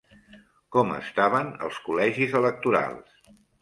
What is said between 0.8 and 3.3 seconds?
estaven els col·legis electorals?